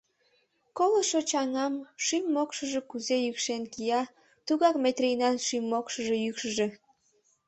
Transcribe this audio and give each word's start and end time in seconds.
Колышо 0.77 1.19
чаҥан 1.29 1.73
шӱм-мокшыжо 2.05 2.81
кузе 2.89 3.17
йӱкшен 3.25 3.63
кия, 3.73 4.01
тугак 4.47 4.75
Метрийынат 4.83 5.37
шӱм-мокшыжо 5.47 6.15
йӱкшыжӧ! 6.25 6.67